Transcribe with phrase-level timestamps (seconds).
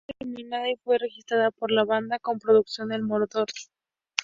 [0.09, 3.45] La canción fue terminada y fue registrada por la banda, con producción de Moroder.